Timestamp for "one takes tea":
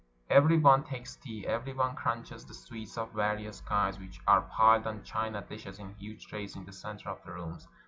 0.57-1.45